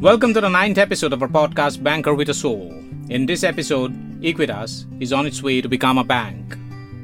Welcome 0.00 0.32
to 0.32 0.40
the 0.40 0.48
ninth 0.48 0.78
episode 0.78 1.12
of 1.12 1.20
our 1.20 1.28
podcast, 1.28 1.82
Banker 1.82 2.14
with 2.14 2.30
a 2.30 2.32
Soul. 2.32 2.72
In 3.10 3.26
this 3.26 3.44
episode, 3.44 3.92
Equitas 4.22 4.86
is 4.98 5.12
on 5.12 5.26
its 5.26 5.42
way 5.42 5.60
to 5.60 5.68
become 5.68 5.98
a 5.98 6.04
bank. 6.04 6.56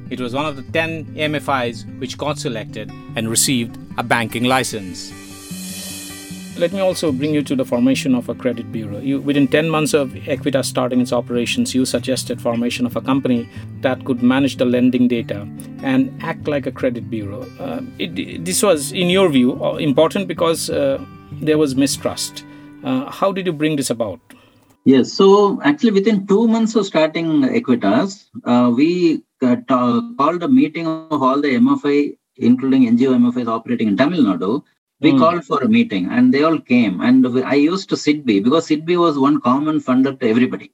It 0.08 0.18
was 0.18 0.32
one 0.32 0.46
of 0.46 0.56
the 0.56 0.62
10 0.72 1.04
MFIs 1.14 2.00
which 2.00 2.16
got 2.16 2.38
selected 2.38 2.90
and 3.14 3.28
received 3.28 3.76
a 3.98 4.02
banking 4.02 4.44
license. 4.44 5.12
Let 6.58 6.72
me 6.72 6.80
also 6.80 7.12
bring 7.12 7.34
you 7.34 7.42
to 7.42 7.54
the 7.54 7.66
formation 7.66 8.14
of 8.14 8.30
a 8.30 8.34
credit 8.34 8.72
bureau. 8.72 8.98
You, 8.98 9.20
within 9.20 9.46
10 9.46 9.68
months 9.68 9.92
of 9.92 10.12
Equitas 10.12 10.64
starting 10.64 11.02
its 11.02 11.12
operations, 11.12 11.74
you 11.74 11.84
suggested 11.84 12.40
formation 12.40 12.86
of 12.86 12.96
a 12.96 13.02
company 13.02 13.46
that 13.82 14.06
could 14.06 14.22
manage 14.22 14.56
the 14.56 14.64
lending 14.64 15.06
data 15.06 15.46
and 15.82 16.18
act 16.22 16.48
like 16.48 16.64
a 16.64 16.72
credit 16.72 17.10
bureau. 17.10 17.42
Uh, 17.60 17.82
it, 17.98 18.46
this 18.46 18.62
was, 18.62 18.92
in 18.92 19.10
your 19.10 19.28
view, 19.28 19.62
uh, 19.62 19.74
important 19.74 20.28
because 20.28 20.70
uh, 20.70 20.98
there 21.42 21.58
was 21.58 21.76
mistrust. 21.76 22.45
Uh, 22.86 23.10
how 23.10 23.32
did 23.32 23.46
you 23.46 23.52
bring 23.52 23.76
this 23.76 23.90
about? 23.90 24.20
Yes, 24.84 25.12
so 25.12 25.60
actually 25.62 25.90
within 25.90 26.26
two 26.26 26.46
months 26.46 26.76
of 26.76 26.86
starting 26.86 27.42
Equitas, 27.42 28.26
uh, 28.44 28.70
we 28.70 29.24
uh, 29.42 29.56
called 29.68 30.42
a 30.42 30.48
meeting 30.48 30.86
of 30.86 31.22
all 31.22 31.40
the 31.40 31.56
MFI, 31.56 32.16
including 32.36 32.82
NGO 32.96 33.16
MFIs 33.24 33.48
operating 33.48 33.88
in 33.88 33.96
Tamil 33.96 34.22
Nadu, 34.22 34.62
we 35.00 35.12
mm. 35.12 35.18
called 35.18 35.44
for 35.44 35.62
a 35.62 35.68
meeting 35.68 36.08
and 36.10 36.32
they 36.32 36.42
all 36.42 36.58
came 36.58 37.00
and 37.00 37.32
we, 37.32 37.42
i 37.42 37.54
used 37.54 37.88
to 37.90 37.96
SIDBI 37.96 38.42
because 38.42 38.68
SIDBI 38.68 38.98
was 38.98 39.18
one 39.18 39.40
common 39.40 39.78
funder 39.78 40.18
to 40.18 40.28
everybody 40.28 40.72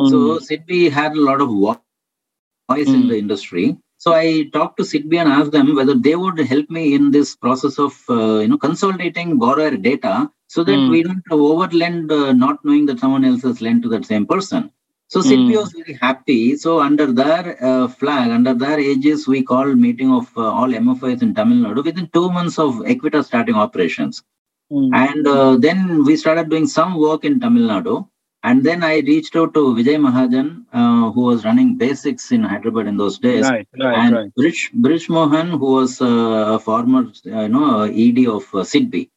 mm. 0.00 0.10
so 0.10 0.38
SIDBI 0.38 0.90
had 0.90 1.12
a 1.12 1.20
lot 1.20 1.40
of 1.40 1.48
voice 1.48 2.88
mm. 2.88 2.94
in 2.94 3.02
hmm. 3.02 3.08
the 3.08 3.18
industry 3.18 3.76
so 4.06 4.12
i 4.14 4.28
talked 4.56 4.76
to 4.78 4.84
SIDBI 4.92 5.18
and 5.22 5.30
asked 5.36 5.52
them 5.56 5.74
whether 5.78 5.96
they 6.06 6.16
would 6.22 6.38
help 6.52 6.68
me 6.78 6.84
in 6.94 7.10
this 7.16 7.30
process 7.44 7.76
of 7.86 7.92
uh, 8.10 8.38
you 8.42 8.48
know 8.52 8.58
consolidating 8.68 9.38
borrower 9.44 9.76
data 9.90 10.14
so 10.54 10.62
that 10.68 10.80
hmm. 10.80 10.90
we 10.94 11.02
don't 11.02 11.28
overlend 11.30 12.12
uh, 12.20 12.32
not 12.44 12.64
knowing 12.64 12.86
that 12.86 13.00
someone 13.04 13.24
else 13.30 13.42
has 13.48 13.60
lent 13.66 13.82
to 13.84 13.88
that 13.94 14.04
same 14.12 14.26
person 14.34 14.70
so 15.08 15.20
SIDBI 15.20 15.52
mm. 15.52 15.60
was 15.60 15.72
very 15.72 15.94
happy. 15.94 16.56
So 16.56 16.80
under 16.80 17.12
their 17.12 17.64
uh, 17.64 17.86
flag, 17.86 18.30
under 18.30 18.54
their 18.54 18.80
aegis, 18.80 19.28
we 19.28 19.42
called 19.42 19.78
meeting 19.78 20.12
of 20.12 20.26
uh, 20.36 20.42
all 20.42 20.68
MFIs 20.68 21.22
in 21.22 21.32
Tamil 21.32 21.58
Nadu 21.58 21.84
within 21.84 22.08
two 22.12 22.28
months 22.28 22.58
of 22.58 22.74
Equitas 22.94 23.26
starting 23.26 23.54
operations. 23.54 24.24
Mm. 24.72 24.90
And 24.92 25.26
uh, 25.26 25.56
then 25.58 26.04
we 26.04 26.16
started 26.16 26.50
doing 26.50 26.66
some 26.66 26.98
work 26.98 27.24
in 27.24 27.38
Tamil 27.38 27.68
Nadu. 27.68 28.08
And 28.48 28.62
then 28.62 28.84
I 28.84 28.98
reached 29.00 29.34
out 29.34 29.54
to 29.54 29.74
Vijay 29.76 29.96
Mahajan, 30.06 30.48
uh, 30.72 31.10
who 31.10 31.22
was 31.22 31.44
running 31.44 31.76
BASIX 31.76 32.30
in 32.30 32.44
Hyderabad 32.44 32.86
in 32.86 32.96
those 32.96 33.18
days. 33.18 33.42
Right, 33.42 33.66
right, 33.76 33.98
and 33.98 34.14
right. 34.14 34.30
Brij, 34.38 34.70
Brij 34.82 35.08
Mohan, 35.08 35.48
who 35.48 35.72
was 35.78 36.00
uh, 36.00 36.54
a 36.56 36.58
former 36.60 37.06
you 37.24 37.48
know, 37.48 37.82
ED 37.82 38.28
of 38.28 38.44
uh, 38.54 38.62
SIDBI. 38.72 39.10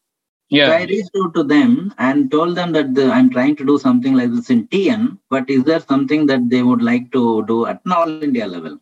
Yeah. 0.49 0.65
So 0.65 0.71
I 0.77 0.83
reached 0.85 1.11
out 1.21 1.35
to 1.35 1.43
them 1.43 1.93
and 1.99 2.31
told 2.31 2.55
them 2.55 2.71
that 2.71 2.95
the, 2.95 3.11
I'm 3.11 3.29
trying 3.29 3.55
to 3.57 3.63
do 3.63 3.77
something 3.77 4.15
like 4.15 4.31
this 4.31 4.49
in 4.49 4.67
TN, 4.67 5.19
but 5.29 5.47
is 5.47 5.63
there 5.63 5.79
something 5.81 6.25
that 6.25 6.49
they 6.49 6.63
would 6.63 6.81
like 6.81 7.11
to 7.11 7.45
do 7.45 7.67
at 7.67 7.81
an 7.85 7.91
all 7.91 8.23
India 8.23 8.47
level? 8.47 8.79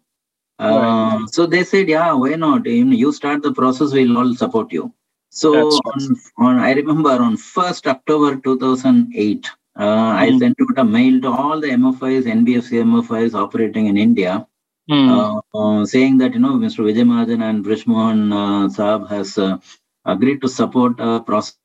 Uh, 0.60 1.28
So 1.28 1.46
they 1.46 1.66
said, 1.66 1.90
yeah, 1.90 2.14
why 2.14 2.36
not? 2.36 2.66
You 2.66 3.12
start 3.12 3.44
the 3.44 3.52
process, 3.52 3.92
we'll 3.92 4.18
all 4.18 4.34
support 4.34 4.72
you. 4.72 4.94
So 5.30 5.72
on, 5.72 6.16
on, 6.38 6.60
I 6.60 6.72
remember 6.72 7.10
on 7.10 7.36
1st 7.36 7.88
October 7.88 8.38
2008, 8.38 9.46
uh, 9.46 9.50
mm. 9.78 10.16
I 10.24 10.30
hmm. 10.32 10.38
sent 10.40 10.58
out 10.62 10.78
a 10.78 10.84
mail 10.84 11.22
to 11.22 11.30
all 11.30 11.60
the 11.60 11.70
MFIs, 11.70 12.24
NBFC 12.24 12.84
MFIs 12.84 13.34
operating 13.34 13.88
in 13.88 13.98
India, 13.98 14.48
mm. 14.90 15.42
uh, 15.54 15.86
saying 15.86 16.18
that, 16.20 16.34
you 16.34 16.40
know, 16.40 16.54
Mr. 16.54 16.80
Vijay 16.80 17.06
Mahajan 17.12 17.44
and 17.44 17.64
Brij 17.64 17.86
Mohan 17.88 18.34
uh, 18.34 18.68
Saab 18.68 19.08
has 19.10 19.38
uh, 19.38 19.58
agreed 20.06 20.42
to 20.42 20.50
support 20.50 20.96
a 21.00 21.20
process 21.20 21.58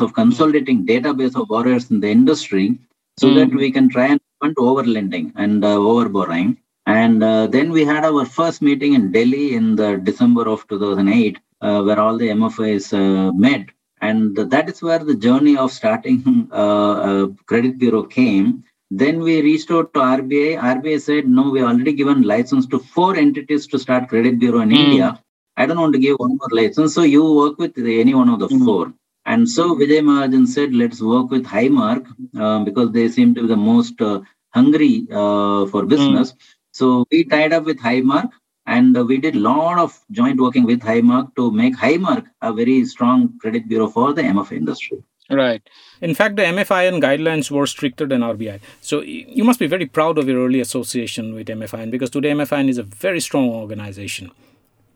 of 0.00 0.14
consolidating 0.14 0.86
database 0.86 1.40
of 1.40 1.48
borrowers 1.48 1.90
in 1.90 2.00
the 2.00 2.08
industry 2.08 2.78
so 3.18 3.28
mm. 3.28 3.34
that 3.36 3.54
we 3.54 3.70
can 3.70 3.88
try 3.88 4.06
and 4.06 4.20
prevent 4.40 4.58
over 4.58 4.84
lending 4.84 5.32
and 5.36 5.64
uh, 5.64 5.74
over 5.76 6.08
borrowing. 6.08 6.56
And 6.86 7.22
uh, 7.22 7.46
then 7.46 7.70
we 7.70 7.84
had 7.84 8.04
our 8.04 8.24
first 8.24 8.60
meeting 8.60 8.94
in 8.94 9.12
Delhi 9.12 9.54
in 9.54 9.76
the 9.76 9.98
December 9.98 10.48
of 10.48 10.66
2008, 10.68 11.38
uh, 11.60 11.82
where 11.82 12.00
all 12.00 12.16
the 12.16 12.28
MFIs 12.28 12.92
uh, 12.92 13.32
met. 13.32 13.66
And 14.02 14.36
that 14.36 14.68
is 14.68 14.82
where 14.82 14.98
the 14.98 15.14
journey 15.14 15.56
of 15.56 15.70
starting 15.70 16.48
uh, 16.52 17.28
credit 17.46 17.78
bureau 17.78 18.02
came. 18.02 18.64
Then 18.90 19.20
we 19.20 19.40
reached 19.40 19.70
out 19.70 19.94
to 19.94 20.00
RBI. 20.00 20.60
RBI 20.60 21.00
said, 21.00 21.28
no, 21.28 21.50
we 21.50 21.62
already 21.62 21.92
given 21.92 22.22
license 22.22 22.66
to 22.66 22.78
four 22.78 23.16
entities 23.16 23.66
to 23.68 23.78
start 23.78 24.08
credit 24.08 24.38
bureau 24.40 24.60
in 24.60 24.70
mm. 24.70 24.76
India. 24.76 25.22
I 25.56 25.66
don't 25.66 25.78
want 25.78 25.92
to 25.94 26.00
give 26.00 26.16
one 26.18 26.36
more 26.36 26.48
license. 26.50 26.94
So 26.94 27.02
you 27.02 27.32
work 27.32 27.58
with 27.58 27.78
any 27.78 28.14
one 28.14 28.28
of 28.28 28.40
the 28.40 28.48
mm-hmm. 28.48 28.64
four. 28.64 28.92
And 29.24 29.48
so 29.48 29.76
Vijay 29.76 30.00
Mahajan 30.00 30.48
said, 30.48 30.74
let's 30.74 31.00
work 31.00 31.30
with 31.30 31.44
Highmark 31.44 32.04
uh, 32.38 32.64
because 32.64 32.90
they 32.90 33.08
seem 33.08 33.34
to 33.36 33.42
be 33.42 33.48
the 33.48 33.56
most 33.56 34.02
uh, 34.02 34.20
hungry 34.50 35.06
uh, 35.12 35.66
for 35.66 35.86
business. 35.86 36.32
Mm. 36.32 36.36
So 36.72 37.06
we 37.10 37.24
tied 37.24 37.52
up 37.52 37.64
with 37.64 37.78
Highmark 37.78 38.30
and 38.66 38.96
we 39.06 39.18
did 39.18 39.36
a 39.36 39.38
lot 39.38 39.78
of 39.78 39.98
joint 40.10 40.40
working 40.40 40.64
with 40.64 40.80
Highmark 40.80 41.34
to 41.36 41.50
make 41.50 41.76
Highmark 41.76 42.26
a 42.40 42.52
very 42.52 42.84
strong 42.84 43.38
credit 43.38 43.68
bureau 43.68 43.88
for 43.88 44.12
the 44.12 44.22
MFI 44.22 44.56
industry. 44.56 45.02
Right. 45.30 45.62
In 46.00 46.14
fact, 46.14 46.36
the 46.36 46.42
MFIN 46.42 47.00
guidelines 47.00 47.50
were 47.50 47.66
stricter 47.66 48.06
than 48.06 48.20
RBI. 48.20 48.60
So 48.80 49.00
you 49.00 49.44
must 49.44 49.58
be 49.58 49.66
very 49.66 49.86
proud 49.86 50.18
of 50.18 50.28
your 50.28 50.44
early 50.44 50.60
association 50.60 51.34
with 51.34 51.46
MFIN 51.46 51.90
because 51.90 52.10
today 52.10 52.32
MFIN 52.32 52.68
is 52.68 52.78
a 52.78 52.82
very 52.82 53.20
strong 53.20 53.48
organization. 53.48 54.30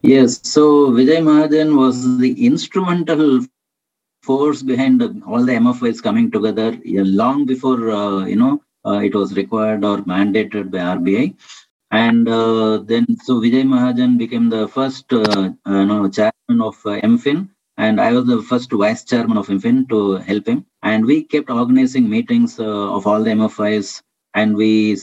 Yes, 0.03 0.41
so 0.43 0.91
Vijay 0.91 1.23
Mahajan 1.23 1.77
was 1.77 2.19
the 2.19 2.45
instrumental 2.45 3.45
force 4.23 4.63
behind 4.63 5.03
all 5.27 5.45
the 5.45 5.53
MFIs 5.53 6.03
coming 6.03 6.31
together 6.31 6.79
long 6.85 7.47
before 7.47 7.91
uh, 7.91 8.25
you 8.27 8.37
know 8.37 8.61
uh, 8.85 8.99
it 8.99 9.15
was 9.15 9.35
required 9.37 9.85
or 9.85 9.99
mandated 9.99 10.71
by 10.71 10.79
RBI. 10.79 11.35
And 12.05 12.29
uh, 12.29 12.79
then, 12.91 13.07
so 13.25 13.41
Vijay 13.41 13.65
Mahajan 13.73 14.19
became 14.19 14.51
the 14.51 14.69
first 14.69 15.13
uh, 15.13 15.51
uh, 15.65 15.85
know, 15.85 16.09
chairman 16.09 16.59
of 16.69 16.77
uh, 16.85 17.01
MFIN, 17.13 17.49
and 17.77 18.01
I 18.01 18.13
was 18.13 18.27
the 18.27 18.43
first 18.43 18.71
vice 18.71 19.05
chairman 19.05 19.39
of 19.39 19.47
MFIN 19.49 19.89
to 19.89 20.17
help 20.29 20.47
him. 20.47 20.67
And 20.83 21.07
we 21.07 21.23
kept 21.23 21.51
organizing 21.51 22.09
meetings 22.09 22.59
of 22.61 23.07
all 23.07 23.23
the 23.23 23.31
MFIs, 23.31 24.03
and 24.35 24.57
we 24.57 24.97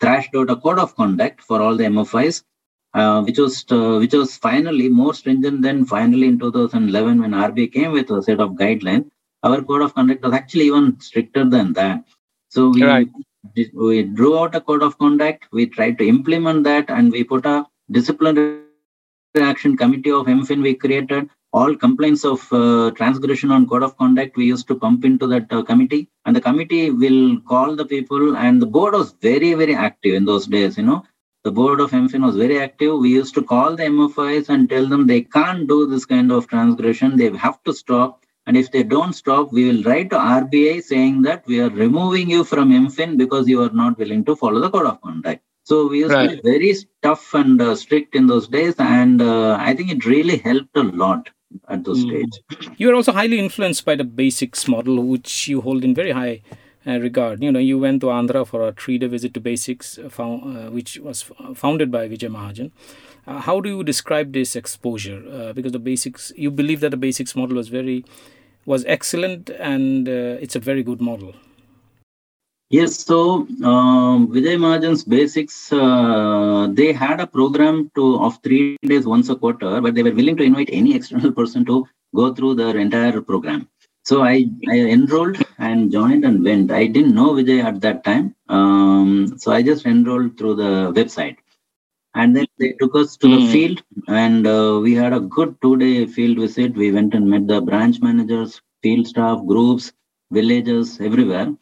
thrashed 0.00 0.34
out 0.34 0.50
a 0.50 0.56
code 0.56 0.78
of 0.78 0.96
conduct 0.96 1.42
for 1.42 1.60
all 1.62 1.76
the 1.76 1.84
MFIs 1.84 2.42
uh, 2.94 3.22
which 3.22 3.38
was 3.38 3.64
uh, 3.70 3.98
which 3.98 4.14
was 4.14 4.36
finally 4.36 4.88
more 4.88 5.14
stringent 5.14 5.62
than 5.62 5.84
finally 5.84 6.26
in 6.26 6.38
2011 6.38 7.20
when 7.20 7.30
RBI 7.32 7.72
came 7.72 7.92
with 7.92 8.10
a 8.10 8.22
set 8.22 8.40
of 8.40 8.50
guidelines. 8.52 9.08
Our 9.42 9.62
code 9.62 9.82
of 9.82 9.94
conduct 9.94 10.22
was 10.24 10.34
actually 10.34 10.66
even 10.66 10.98
stricter 11.00 11.44
than 11.44 11.72
that. 11.74 12.04
So 12.48 12.70
we 12.70 12.82
right. 12.82 13.08
We 13.72 14.02
drew 14.02 14.38
out 14.38 14.54
a 14.54 14.60
code 14.60 14.82
of 14.82 14.98
conduct. 14.98 15.46
We 15.52 15.66
tried 15.66 15.98
to 15.98 16.06
implement 16.06 16.64
that, 16.64 16.90
and 16.90 17.10
we 17.10 17.24
put 17.24 17.46
a 17.46 17.66
disciplinary 17.90 18.62
action 19.36 19.76
committee 19.76 20.10
of 20.10 20.26
MFIN 20.26 20.62
we 20.62 20.74
created. 20.74 21.28
All 21.52 21.74
complaints 21.74 22.24
of 22.24 22.46
uh, 22.52 22.92
transgression 22.92 23.50
on 23.50 23.68
code 23.68 23.82
of 23.82 23.96
conduct 23.96 24.36
we 24.36 24.46
used 24.46 24.68
to 24.68 24.76
pump 24.76 25.04
into 25.04 25.26
that 25.26 25.52
uh, 25.52 25.62
committee, 25.62 26.08
and 26.24 26.36
the 26.36 26.40
committee 26.40 26.90
will 26.90 27.40
call 27.40 27.74
the 27.74 27.84
people. 27.84 28.36
And 28.36 28.62
the 28.62 28.66
board 28.66 28.94
was 28.94 29.12
very 29.20 29.54
very 29.54 29.74
active 29.74 30.14
in 30.14 30.24
those 30.24 30.46
days. 30.46 30.78
You 30.78 30.84
know, 30.84 31.04
the 31.42 31.50
board 31.50 31.80
of 31.80 31.90
MFIN 31.90 32.24
was 32.24 32.36
very 32.36 32.60
active. 32.60 32.98
We 32.98 33.10
used 33.10 33.34
to 33.34 33.42
call 33.42 33.74
the 33.74 33.84
MFIs 33.84 34.48
and 34.48 34.68
tell 34.68 34.86
them 34.86 35.06
they 35.06 35.22
can't 35.22 35.66
do 35.66 35.86
this 35.86 36.04
kind 36.04 36.30
of 36.30 36.46
transgression. 36.46 37.16
They 37.16 37.36
have 37.36 37.62
to 37.64 37.72
stop. 37.72 38.24
And 38.50 38.56
if 38.56 38.72
they 38.72 38.82
don't 38.82 39.12
stop, 39.12 39.52
we 39.52 39.66
will 39.68 39.84
write 39.84 40.10
to 40.10 40.16
RBI 40.16 40.82
saying 40.82 41.22
that 41.22 41.46
we 41.46 41.60
are 41.60 41.70
removing 41.70 42.28
you 42.28 42.42
from 42.42 42.70
MFIN 42.72 43.16
because 43.16 43.46
you 43.46 43.62
are 43.62 43.70
not 43.70 43.96
willing 43.96 44.24
to 44.24 44.34
follow 44.34 44.58
the 44.58 44.68
code 44.68 44.86
of 44.86 45.00
conduct. 45.02 45.40
So 45.62 45.86
we 45.86 46.00
used 46.00 46.12
right. 46.12 46.30
to 46.30 46.42
be 46.42 46.42
very 46.42 46.74
tough 47.00 47.32
and 47.32 47.62
uh, 47.62 47.76
strict 47.76 48.16
in 48.16 48.26
those 48.26 48.48
days. 48.48 48.74
And 48.80 49.22
uh, 49.22 49.56
I 49.60 49.72
think 49.76 49.92
it 49.92 50.04
really 50.04 50.38
helped 50.38 50.76
a 50.76 50.82
lot 50.82 51.30
at 51.68 51.84
those 51.84 52.04
mm. 52.04 52.08
stage. 52.08 52.72
You 52.76 52.88
were 52.88 52.96
also 52.96 53.12
highly 53.12 53.38
influenced 53.38 53.84
by 53.84 53.94
the 53.94 54.02
BASIX 54.02 54.66
model, 54.66 55.00
which 55.04 55.46
you 55.46 55.60
hold 55.60 55.84
in 55.84 55.94
very 55.94 56.10
high 56.10 56.42
uh, 56.84 56.98
regard. 56.98 57.44
You 57.44 57.52
know, 57.52 57.60
you 57.60 57.78
went 57.78 58.00
to 58.00 58.08
Andhra 58.08 58.44
for 58.44 58.66
a 58.66 58.72
three-day 58.72 59.06
visit 59.06 59.32
to 59.34 59.40
BASIX, 59.40 60.06
uh, 60.06 60.08
found, 60.08 60.56
uh, 60.56 60.70
which 60.72 60.98
was 60.98 61.22
founded 61.54 61.92
by 61.92 62.08
Vijay 62.08 62.28
Mahajan. 62.28 62.72
Uh, 63.26 63.38
how 63.38 63.60
do 63.60 63.68
you 63.68 63.84
describe 63.84 64.32
this 64.32 64.56
exposure? 64.56 65.22
Uh, 65.30 65.52
because 65.52 65.70
the 65.70 65.78
BASIX, 65.78 66.32
you 66.36 66.50
believe 66.50 66.80
that 66.80 66.90
the 66.90 66.96
BASIX 66.96 67.36
model 67.36 67.56
was 67.56 67.68
very, 67.68 68.04
was 68.66 68.84
excellent, 68.86 69.50
and 69.50 70.08
uh, 70.08 70.38
it's 70.40 70.56
a 70.56 70.60
very 70.60 70.82
good 70.82 71.00
model. 71.00 71.34
Yes, 72.70 73.04
so 73.04 73.48
um, 73.64 74.28
Vijay 74.28 74.56
Mahajan's 74.56 75.04
BASIX, 75.04 76.76
they 76.76 76.92
had 76.92 77.20
a 77.20 77.26
program 77.26 77.90
to 77.96 78.22
of 78.22 78.38
three 78.44 78.76
days 78.82 79.06
once 79.06 79.28
a 79.28 79.34
quarter, 79.34 79.80
but 79.80 79.96
they 79.96 80.04
were 80.04 80.12
willing 80.12 80.36
to 80.36 80.44
invite 80.44 80.68
any 80.70 80.94
external 80.94 81.32
person 81.40 81.64
to 81.64 81.84
go 82.14 82.32
through 82.32 82.54
their 82.54 82.76
entire 82.78 83.20
program. 83.20 83.68
So 84.04 84.22
I, 84.22 84.46
I 84.68 84.76
enrolled 84.76 85.36
and 85.58 85.90
joined 85.90 86.24
and 86.24 86.44
went. 86.44 86.70
I 86.70 86.86
didn't 86.86 87.14
know 87.14 87.32
Vijay 87.32 87.62
at 87.62 87.80
that 87.80 88.04
time. 88.04 88.34
Um, 88.48 89.36
so 89.36 89.52
I 89.52 89.62
just 89.62 89.84
enrolled 89.84 90.38
through 90.38 90.54
the 90.54 90.92
website. 90.92 91.36
And 92.14 92.34
then 92.34 92.46
they 92.58 92.72
took 92.80 92.94
us 92.96 93.16
to 93.18 93.26
mm. 93.26 93.36
the 93.36 93.46
hmm. 93.46 93.52
field 93.52 93.82
and 94.08 94.46
uh, 94.46 94.80
we 94.82 94.94
had 94.94 95.12
a 95.12 95.20
good 95.20 95.56
two 95.62 95.76
day 95.76 96.06
field 96.06 96.38
visit. 96.38 96.74
We 96.74 96.90
went 96.90 97.14
and 97.14 97.30
met 97.30 97.46
the 97.46 97.60
branch 97.60 98.00
managers, 98.00 98.60
field 98.82 99.06
staff, 99.06 99.40
groups. 99.46 99.92
villages, 100.30 101.00
everywhere. 101.00 101.54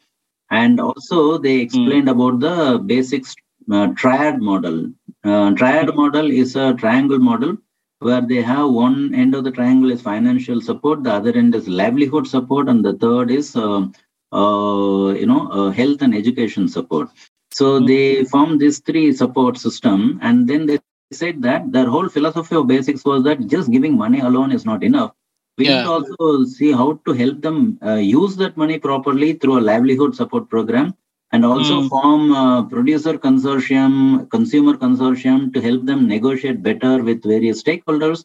And 0.51 0.81
also, 0.81 1.39
they 1.39 1.57
explained 1.59 2.09
mm. 2.09 2.13
about 2.13 2.41
the 2.41 2.79
basic 2.79 3.25
uh, 3.71 3.89
triad 3.89 4.41
model. 4.41 4.91
Uh, 5.25 5.53
triad 5.53 5.95
model 5.95 6.31
is 6.31 6.57
a 6.57 6.75
triangle 6.75 7.19
model 7.19 7.57
where 8.01 8.21
they 8.21 8.41
have 8.41 8.71
one 8.71 9.15
end 9.15 9.35
of 9.35 9.45
the 9.45 9.51
triangle 9.51 9.91
is 9.91 10.01
financial 10.01 10.61
support, 10.61 11.03
the 11.03 11.13
other 11.13 11.33
end 11.33 11.55
is 11.55 11.69
livelihood 11.69 12.27
support, 12.27 12.69
and 12.69 12.85
the 12.85 12.95
third 12.95 13.31
is 13.31 13.57
uh, 13.57 13.87
uh, 14.33 15.13
you 15.15 15.27
know 15.27 15.49
uh, 15.49 15.71
health 15.71 16.01
and 16.03 16.15
education 16.15 16.69
support. 16.69 17.09
So 17.59 17.81
mm. 17.81 17.87
they 17.89 18.25
formed 18.25 18.61
this 18.61 18.79
three 18.79 19.13
support 19.13 19.59
system, 19.59 20.21
and 20.23 20.49
then 20.49 20.67
they 20.67 20.79
said 21.13 21.43
that 21.43 21.73
their 21.73 21.89
whole 21.95 22.09
philosophy 22.09 22.55
of 22.55 22.67
BASIX 22.67 23.05
was 23.05 23.25
that 23.25 23.47
just 23.55 23.73
giving 23.73 23.97
money 23.97 24.21
alone 24.21 24.53
is 24.53 24.65
not 24.65 24.85
enough. 24.85 25.13
We 25.57 25.67
yeah. 25.67 25.79
need 25.79 25.87
to 25.87 25.91
also 25.91 26.45
see 26.45 26.71
how 26.71 27.01
to 27.05 27.13
help 27.13 27.41
them 27.43 27.81
uh, 27.85 27.95
use 27.95 28.37
that 28.37 28.57
money 28.57 28.79
properly 28.79 29.33
through 29.33 29.59
a 29.59 29.67
livelihood 29.71 30.15
support 30.15 30.49
program 30.49 30.95
and 31.33 31.45
also 31.45 31.81
mm. 31.81 31.89
form 31.89 32.31
a 32.33 32.65
producer 32.71 33.15
consortium, 33.19 34.31
consumer 34.31 34.75
consortium 34.75 35.53
to 35.53 35.61
help 35.61 35.85
them 35.85 36.07
negotiate 36.07 36.63
better 36.63 37.03
with 37.03 37.25
various 37.25 37.61
stakeholders 37.61 38.25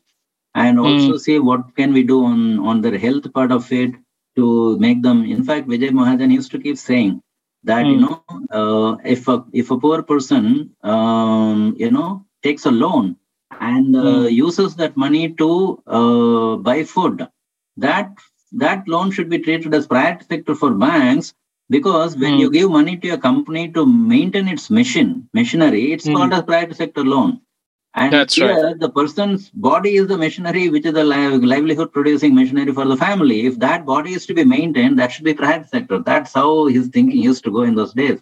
and 0.54 0.78
hmm. 0.78 0.86
also 0.86 1.14
mm. 1.14 1.20
see 1.20 1.40
what 1.40 1.76
can 1.76 1.92
we 1.92 2.04
do 2.04 2.24
on, 2.24 2.60
on 2.60 2.82
their 2.82 3.00
health 3.00 3.34
part 3.34 3.52
of 3.52 3.72
it 3.72 3.94
to 4.36 4.78
make 4.78 5.02
them. 5.02 5.26
In 5.26 5.44
fact, 5.44 5.68
Vijay 5.68 5.90
Mahajan 5.90 6.32
used 6.32 6.52
to 6.52 6.60
keep 6.60 6.78
saying 6.78 7.22
that, 7.64 7.86
mm. 7.86 7.92
you 7.92 7.98
hmm. 7.98 8.02
know, 8.04 8.24
uh, 8.52 8.98
if, 9.04 9.28
a, 9.28 9.44
if 9.54 9.72
a 9.72 9.78
poor 9.78 10.04
person, 10.04 10.72
um, 10.84 11.76
you 11.78 11.92
know, 11.92 12.26
takes 12.44 12.66
a 12.66 12.72
loan 12.72 13.16
and 13.60 13.96
uh, 13.96 14.00
mm. 14.00 14.32
uses 14.32 14.76
that 14.76 14.98
money 14.98 15.30
to 15.34 15.82
uh, 15.88 16.56
buy 16.58 16.84
food, 16.84 17.28
that 17.78 18.12
that 18.54 18.88
loan 18.88 19.12
should 19.12 19.30
be 19.30 19.40
treated 19.40 19.74
as 19.74 19.88
private 19.88 20.28
sector 20.28 20.54
for 20.56 20.72
banks 20.72 21.34
because 21.70 22.16
when 22.16 22.34
mm. 22.34 22.40
you 22.40 22.52
give 22.52 22.70
money 22.70 22.98
to 22.98 23.10
a 23.10 23.18
company 23.18 23.72
to 23.72 23.86
maintain 23.86 24.48
its 24.48 24.70
machine 24.70 25.28
machinery, 25.34 25.92
it's 25.92 26.08
mm. 26.08 26.16
called 26.16 26.34
as 26.34 26.44
private 26.44 26.76
sector 26.76 27.04
loan. 27.04 27.42
And 27.96 28.12
That's 28.12 28.34
here, 28.34 28.70
right. 28.70 28.80
the 28.80 28.90
person's 28.90 29.50
body 29.52 29.98
is 29.98 30.08
the 30.08 30.18
machinery, 30.18 30.70
which 30.70 30.86
is 30.86 30.94
the 30.94 31.04
livelihood 31.04 31.94
producing 31.94 32.34
machinery 32.34 32.74
for 32.74 32.86
the 32.86 32.98
family. 32.98 33.46
If 33.46 33.60
that 33.60 33.86
body 33.86 34.14
is 34.14 34.26
to 34.26 34.34
be 34.34 34.44
maintained, 34.44 34.98
that 34.98 35.12
should 35.12 35.26
be 35.26 35.36
private 35.36 35.70
sector. 35.70 36.00
That's 36.00 36.34
how 36.34 36.66
his 36.66 36.88
thinking 36.88 37.22
used 37.22 37.44
to 37.44 37.52
go 37.52 37.62
in 37.62 37.76
those 37.76 37.94
days. 37.94 38.20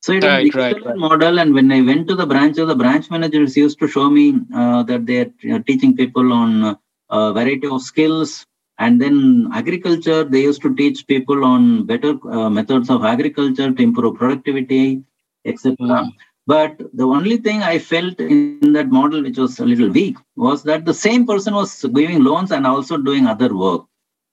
So 0.00 0.12
it 0.12 0.24
right, 0.24 0.44
was 0.44 0.54
right, 0.56 0.84
right. 0.84 0.96
model, 0.96 1.38
and 1.38 1.54
when 1.54 1.70
I 1.70 1.80
went 1.80 2.08
to 2.08 2.16
the 2.16 2.26
branches, 2.26 2.66
the 2.66 2.74
branch 2.74 3.08
managers 3.08 3.56
used 3.56 3.78
to 3.78 3.86
show 3.86 4.10
me 4.10 4.40
uh, 4.52 4.82
that 4.82 5.06
they're 5.06 5.30
you 5.38 5.50
know, 5.50 5.62
teaching 5.62 5.94
people 5.96 6.32
on 6.32 6.64
uh, 6.64 6.74
a 7.10 7.32
variety 7.32 7.68
of 7.68 7.80
skills. 7.82 8.44
And 8.78 9.00
then 9.00 9.48
agriculture, 9.54 10.24
they 10.24 10.40
used 10.40 10.62
to 10.62 10.74
teach 10.74 11.06
people 11.06 11.44
on 11.44 11.86
better 11.86 12.18
uh, 12.28 12.50
methods 12.50 12.90
of 12.90 13.04
agriculture 13.04 13.70
to 13.70 13.82
improve 13.82 14.16
productivity, 14.16 15.04
etc. 15.44 15.76
Mm. 15.76 16.12
But 16.46 16.76
the 16.92 17.06
only 17.06 17.36
thing 17.36 17.62
I 17.62 17.78
felt 17.78 18.18
in 18.18 18.72
that 18.72 18.88
model, 18.88 19.22
which 19.22 19.38
was 19.38 19.60
a 19.60 19.64
little 19.64 19.90
weak, 19.90 20.16
was 20.34 20.64
that 20.64 20.84
the 20.84 20.94
same 20.94 21.24
person 21.26 21.54
was 21.54 21.84
giving 21.94 22.24
loans 22.24 22.50
and 22.50 22.66
also 22.66 22.96
doing 22.96 23.26
other 23.26 23.54
work. 23.54 23.84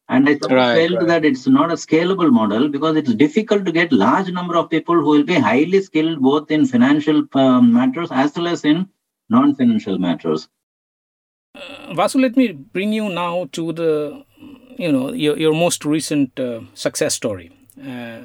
And 0.08 0.28
I 0.28 0.40
right, 0.50 0.90
felt 0.90 1.00
right. 1.00 1.08
that 1.08 1.26
it's 1.26 1.46
not 1.46 1.70
a 1.70 1.76
scalable 1.76 2.32
model 2.32 2.68
because 2.68 2.98
it's 2.98 3.14
difficult 3.14 3.64
to 3.66 3.72
get 3.72 3.92
large 3.92 4.32
number 4.32 4.58
of 4.58 4.72
people 4.72 4.96
who 4.96 5.10
will 5.10 5.24
be 5.24 5.36
highly 5.36 5.82
skilled 5.84 6.20
both 6.20 6.50
in 6.50 6.66
financial 6.66 7.26
um, 7.34 7.72
matters 7.72 8.10
as 8.12 8.36
well 8.36 8.48
as 8.48 8.66
in 8.66 8.90
non-financial 9.30 10.00
matters. 10.00 10.50
Uh, 11.54 11.94
Vasu, 11.94 12.20
let 12.20 12.36
me 12.36 12.54
bring 12.54 12.92
you 12.92 13.08
now 13.08 13.50
to 13.52 13.72
the, 13.72 14.26
you 14.78 14.92
know, 14.92 15.14
your, 15.14 15.38
your 15.38 15.54
most 15.54 15.86
recent 15.86 16.40
uh, 16.40 16.62
success 16.74 17.14
story, 17.14 17.52
uh, 17.88 18.22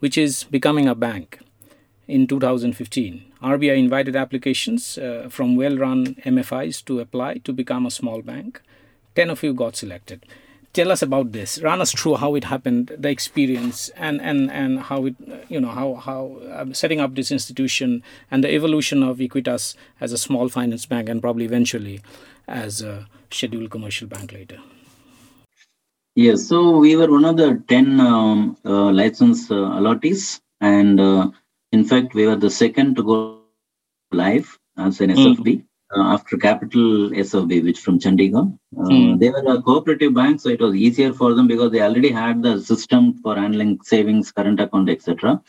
which 0.00 0.18
is 0.18 0.44
becoming 0.44 0.86
a 0.86 0.94
bank 0.94 1.38
in 2.08 2.26
2015. 2.26 3.24
RBI 3.42 3.76
invited 3.76 4.16
applications 4.16 4.98
uh, 4.98 5.28
from 5.30 5.56
well-run 5.56 6.14
MFIs 6.24 6.84
to 6.86 7.00
apply 7.00 7.38
to 7.38 7.52
become 7.52 7.86
a 7.86 7.90
small 7.90 8.22
bank. 8.22 8.60
10 9.14 9.30
of 9.30 9.42
you 9.42 9.54
got 9.54 9.76
selected 9.76 10.26
tell 10.76 10.92
us 10.92 11.00
about 11.00 11.32
this 11.32 11.58
run 11.62 11.80
us 11.80 11.92
through 11.98 12.16
how 12.22 12.34
it 12.38 12.44
happened 12.44 12.92
the 13.04 13.08
experience 13.08 13.88
and 14.06 14.20
and 14.30 14.50
and 14.62 14.80
how 14.88 14.98
it 15.10 15.14
you 15.48 15.60
know 15.64 15.72
how 15.78 15.94
how 16.06 16.20
um, 16.56 16.74
setting 16.80 17.00
up 17.04 17.14
this 17.14 17.30
institution 17.36 18.02
and 18.30 18.44
the 18.44 18.52
evolution 18.58 19.02
of 19.10 19.22
equitas 19.26 19.74
as 20.00 20.12
a 20.12 20.18
small 20.26 20.50
finance 20.56 20.84
bank 20.92 21.08
and 21.08 21.22
probably 21.26 21.46
eventually 21.46 21.96
as 22.46 22.82
a 22.82 22.94
scheduled 23.30 23.70
commercial 23.76 24.06
bank 24.14 24.32
later 24.38 24.58
yes 26.26 26.46
so 26.50 26.58
we 26.84 26.94
were 27.00 27.10
one 27.18 27.24
of 27.32 27.38
the 27.42 27.50
10 27.68 28.00
um, 28.00 28.56
uh, 28.66 28.90
license 29.00 29.50
uh, 29.50 29.62
allottees 29.78 30.40
and 30.60 31.00
uh, 31.00 31.30
in 31.78 31.84
fact 31.92 32.18
we 32.18 32.26
were 32.28 32.40
the 32.46 32.54
second 32.62 32.96
to 32.96 33.02
go 33.12 33.18
live 34.22 34.48
as 34.86 35.00
an 35.06 35.10
sfb 35.20 35.48
mm 35.56 35.64
uh, 35.94 36.02
after 36.14 36.36
Capital 36.36 37.10
SFB, 37.10 37.62
which 37.64 37.78
from 37.80 37.98
Chandigarh. 37.98 38.58
Uh, 38.76 38.82
mm. 38.82 39.18
They 39.18 39.30
were 39.30 39.44
a 39.46 39.62
cooperative 39.62 40.14
bank, 40.14 40.40
so 40.40 40.48
it 40.48 40.60
was 40.60 40.74
easier 40.74 41.12
for 41.12 41.34
them 41.34 41.46
because 41.46 41.70
they 41.72 41.80
already 41.80 42.10
had 42.10 42.42
the 42.42 42.60
system 42.60 43.14
for 43.22 43.36
handling 43.36 43.78
savings, 43.82 44.32
current 44.32 44.60
account, 44.60 44.90
etc. 44.90 45.40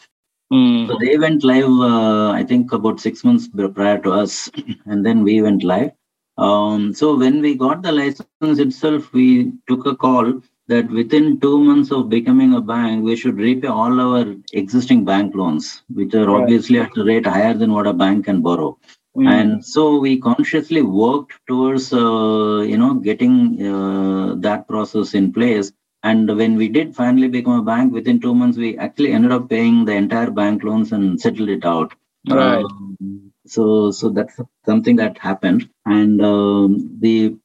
Mm. 0.52 0.88
So 0.88 0.98
they 1.00 1.18
went 1.18 1.44
live, 1.44 1.66
uh, 1.66 2.32
I 2.32 2.44
think, 2.44 2.72
about 2.72 3.00
six 3.00 3.24
months 3.24 3.50
prior 3.74 4.00
to 4.00 4.12
us, 4.12 4.50
and 4.86 5.06
then 5.06 5.24
we 5.24 5.42
went 5.42 5.64
live. 5.64 5.92
Um, 6.38 6.94
so 6.94 7.18
when 7.18 7.42
we 7.42 7.56
got 7.56 7.82
the 7.82 7.92
license 7.92 8.60
itself, 8.60 9.12
we 9.12 9.54
took 9.68 9.88
a 9.88 9.96
call 9.96 10.42
that 10.68 10.90
within 10.90 11.40
two 11.40 11.58
months 11.60 11.92
of 11.92 12.10
becoming 12.10 12.54
a 12.54 12.62
bank, 12.62 13.04
we 13.04 13.16
should 13.16 13.38
repay 13.38 13.68
all 13.68 14.00
our 14.00 14.36
existing 14.54 15.06
bank 15.06 15.34
loans, 15.36 15.84
which 15.94 16.14
are 16.14 16.28
right. 16.28 16.42
obviously 16.42 16.80
at 16.80 16.98
a 16.98 17.04
rate 17.04 17.26
higher 17.26 17.54
than 17.54 17.72
what 17.72 17.88
a 17.88 17.94
bank 17.94 18.26
can 18.26 18.42
borrow. 18.42 18.78
Mm. 19.16 19.28
And 19.28 19.66
so 19.66 19.98
we 19.98 20.20
consciously 20.20 20.82
worked 20.82 21.34
towards, 21.48 21.92
uh, 21.94 22.62
you 22.62 22.78
know, 22.78 22.96
getting 22.96 23.66
uh, 23.66 24.36
that 24.40 24.68
process 24.68 25.14
in 25.14 25.34
place. 25.34 25.72
And 26.04 26.38
when 26.38 26.56
we 26.56 26.68
did 26.68 26.96
finally 26.96 27.28
become 27.28 27.60
a 27.60 27.64
bank, 27.64 27.94
within 27.94 28.20
two 28.20 28.36
months, 28.36 28.58
we 28.58 28.78
actually 28.78 29.14
ended 29.14 29.32
up 29.32 29.50
paying 29.50 29.86
the 29.86 29.94
entire 29.94 30.30
bank 30.30 30.64
loans 30.64 30.92
and 30.92 31.20
settled 31.20 31.50
it 31.50 31.66
out. 31.66 31.94
Right. 32.30 32.64
Um, 32.64 33.32
so, 33.48 33.92
so 33.92 34.10
that's 34.10 34.40
something 34.66 34.98
that 34.98 35.18
happened. 35.18 35.70
And 35.86 36.22
um, 36.22 36.98
the 37.00 37.38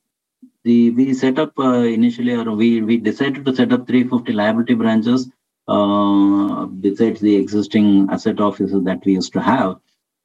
the 0.65 0.91
we 0.91 1.15
set 1.15 1.39
up 1.39 1.59
uh, 1.59 1.83
initially, 1.99 2.35
or 2.35 2.53
we 2.53 2.83
we 2.83 2.97
decided 2.97 3.45
to 3.45 3.55
set 3.55 3.73
up 3.73 3.87
350 3.87 4.33
liability 4.33 4.75
branches 4.75 5.29
uh, 5.69 6.67
besides 6.67 7.21
the 7.21 7.35
existing 7.37 8.09
asset 8.11 8.41
offices 8.41 8.85
that 8.85 9.05
we 9.05 9.13
used 9.13 9.33
to 9.33 9.41
have. 9.41 9.77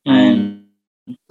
Mm. 0.08 0.14
And 0.14 0.64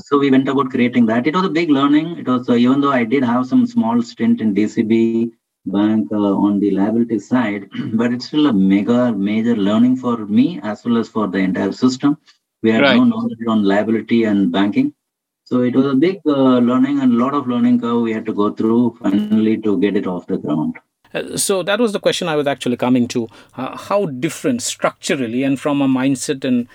so 0.00 0.19
we 0.19 0.31
went 0.31 0.49
about 0.49 0.71
creating 0.71 1.07
that. 1.07 1.26
It 1.26 1.35
was 1.35 1.45
a 1.45 1.50
big 1.50 1.71
learning. 1.71 2.19
It 2.19 2.26
was 2.26 2.49
uh, 2.49 2.54
even 2.54 2.81
though 2.81 2.92
I 2.92 3.04
did 3.04 3.25
have 3.25 3.47
some 3.47 3.66
small 3.66 4.02
stint 4.02 4.40
in 4.40 4.54
DCB 4.54 5.33
bank 5.66 6.09
uh, 6.12 6.16
on 6.16 6.61
the 6.61 6.71
liability 6.71 7.19
side, 7.19 7.69
but 7.95 8.12
it's 8.12 8.26
still 8.26 8.47
a 8.47 8.52
mega 8.52 9.12
major 9.12 9.57
learning 9.57 9.97
for 9.97 10.26
me 10.26 10.61
as 10.62 10.85
well 10.85 10.99
as 10.99 11.09
for 11.09 11.26
the 11.28 11.38
entire 11.38 11.73
system. 11.73 12.16
We 12.62 12.73
had 12.73 12.83
right. 12.83 12.97
no 12.97 13.04
knowledge 13.04 13.47
on 13.49 13.64
liability 13.64 14.25
and 14.25 14.50
banking. 14.50 14.95
So 15.47 15.62
it 15.62 15.76
was 15.76 15.87
a 15.87 15.95
big 15.95 16.21
uh, 16.26 16.59
learning 16.59 17.00
and 17.00 17.12
a 17.12 17.17
lot 17.17 17.33
of 17.33 17.47
learning 17.47 17.81
curve 17.81 18.03
we 18.03 18.12
had 18.12 18.26
to 18.26 18.33
go 18.35 18.50
through 18.53 18.99
finally 19.00 19.57
to 19.59 19.79
get 19.79 19.97
it 19.97 20.05
off 20.05 20.26
the 20.26 20.38
ground. 20.38 20.75
Uh, 21.15 21.37
so 21.37 21.62
that 21.62 21.79
was 21.79 21.93
the 21.93 22.00
question 22.00 22.26
I 22.26 22.35
was 22.35 22.49
actually 22.49 22.76
coming 22.76 23.07
to. 23.09 23.29
Uh, 23.55 23.76
how 23.76 24.07
different 24.07 24.61
structurally 24.61 25.45
and 25.45 25.61
from 25.61 25.81
a 25.81 25.87
mindset 25.87 26.45
and 26.45 26.67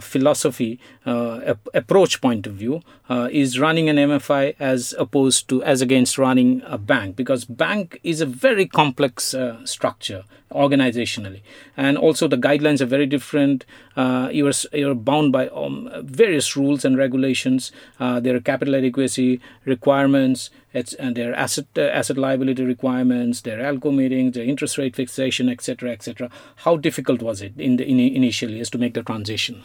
philosophy 0.00 0.78
uh, 1.06 1.54
approach 1.74 2.20
point 2.20 2.46
of 2.46 2.54
view 2.54 2.82
uh, 3.08 3.28
is 3.32 3.58
running 3.58 3.88
an 3.88 3.96
MFI 3.96 4.54
as 4.58 4.94
opposed 4.98 5.48
to 5.48 5.62
as 5.62 5.80
against 5.80 6.18
running 6.18 6.62
a 6.66 6.78
bank 6.78 7.16
because 7.16 7.44
bank 7.44 7.98
is 8.02 8.20
a 8.20 8.26
very 8.26 8.66
complex 8.66 9.34
uh, 9.34 9.64
structure 9.64 10.24
organizationally. 10.50 11.40
And 11.76 11.96
also 11.96 12.28
the 12.28 12.36
guidelines 12.36 12.80
are 12.80 12.86
very 12.86 13.06
different. 13.06 13.64
Uh, 13.96 14.28
you're 14.30 14.52
you're 14.72 14.94
bound 14.94 15.32
by 15.32 15.48
um, 15.48 15.90
various 16.02 16.56
rules 16.56 16.84
and 16.84 16.96
regulations. 16.96 17.72
Uh, 17.98 18.20
there 18.20 18.36
are 18.36 18.40
capital 18.40 18.76
adequacy 18.76 19.40
requirements 19.64 20.50
it's, 20.72 20.94
and 20.94 21.16
their 21.16 21.34
asset 21.34 21.66
asset 21.76 22.16
liability 22.16 22.64
requirements 22.64 23.42
their 23.42 23.58
ALCO 23.58 23.94
meetings 23.94 24.34
their 24.34 24.44
interest 24.44 24.78
rate 24.78 24.96
fixation 24.96 25.48
etc 25.48 25.90
etc 25.90 26.30
how 26.56 26.76
difficult 26.76 27.22
was 27.22 27.42
it 27.42 27.52
in 27.58 27.76
the 27.76 27.86
in, 27.86 27.98
initially 27.98 28.60
as 28.60 28.70
to 28.70 28.78
make 28.78 28.94
the 28.94 29.02
transition 29.02 29.62